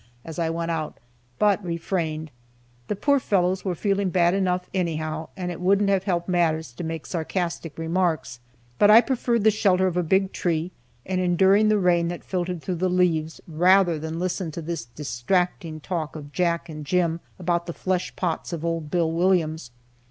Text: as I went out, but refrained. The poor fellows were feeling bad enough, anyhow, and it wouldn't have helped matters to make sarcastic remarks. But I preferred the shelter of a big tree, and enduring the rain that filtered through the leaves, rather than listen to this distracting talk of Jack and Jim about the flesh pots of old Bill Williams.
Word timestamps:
as 0.25 0.39
I 0.39 0.49
went 0.49 0.71
out, 0.71 0.97
but 1.37 1.63
refrained. 1.63 2.31
The 2.87 2.95
poor 2.95 3.19
fellows 3.19 3.63
were 3.63 3.75
feeling 3.75 4.09
bad 4.09 4.33
enough, 4.33 4.67
anyhow, 4.73 5.29
and 5.37 5.51
it 5.51 5.61
wouldn't 5.61 5.91
have 5.91 6.05
helped 6.05 6.27
matters 6.27 6.71
to 6.73 6.83
make 6.83 7.05
sarcastic 7.05 7.77
remarks. 7.77 8.39
But 8.79 8.89
I 8.89 8.99
preferred 9.01 9.43
the 9.43 9.51
shelter 9.51 9.85
of 9.85 9.95
a 9.97 10.01
big 10.01 10.31
tree, 10.31 10.71
and 11.05 11.21
enduring 11.21 11.69
the 11.69 11.77
rain 11.77 12.07
that 12.07 12.23
filtered 12.23 12.63
through 12.63 12.77
the 12.81 12.89
leaves, 12.89 13.41
rather 13.47 13.99
than 13.99 14.17
listen 14.19 14.49
to 14.53 14.61
this 14.63 14.85
distracting 14.85 15.79
talk 15.79 16.15
of 16.15 16.31
Jack 16.31 16.67
and 16.67 16.83
Jim 16.83 17.19
about 17.37 17.67
the 17.67 17.71
flesh 17.71 18.15
pots 18.15 18.51
of 18.51 18.65
old 18.65 18.89
Bill 18.89 19.11
Williams. 19.11 19.69